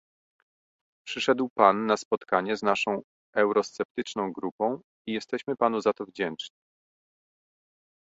[1.07, 3.01] Przyszedł pan na spotkanie z naszą
[3.35, 6.57] eurosceptyczną grupą, i jesteśmy panu za to wdzięczni